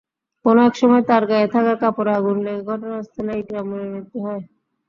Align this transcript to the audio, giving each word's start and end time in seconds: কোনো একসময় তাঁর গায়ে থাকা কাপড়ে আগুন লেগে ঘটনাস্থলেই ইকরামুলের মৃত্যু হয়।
কোনো 0.45 0.59
একসময় 0.63 1.03
তাঁর 1.09 1.23
গায়ে 1.29 1.47
থাকা 1.55 1.73
কাপড়ে 1.81 2.11
আগুন 2.19 2.37
লেগে 2.45 2.63
ঘটনাস্থলেই 2.69 3.39
ইকরামুলের 3.41 3.89
মৃত্যু 3.93 4.17
হয়। 4.25 4.41